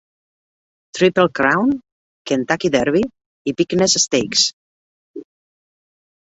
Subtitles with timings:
[0.99, 1.73] Triple Crown,
[2.33, 4.51] Kentucky Derby i Preakness Stakes.